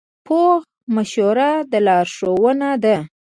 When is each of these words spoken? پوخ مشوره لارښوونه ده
پوخ 0.25 0.61
مشوره 0.95 1.49
لارښوونه 1.85 2.69
ده 2.83 2.97